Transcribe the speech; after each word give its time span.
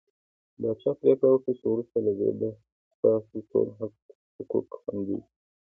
پاچا 0.61 0.91
پرېکړه 0.99 1.27
وکړه 1.31 1.51
چې 1.59 1.65
وروسته 1.69 1.97
له 2.05 2.11
دې 2.19 2.29
به 2.39 2.49
ستاسو 2.95 3.35
ټول 3.49 3.67
حقوق 4.39 4.67
خوندي 4.81 5.15
وي. 5.17 5.21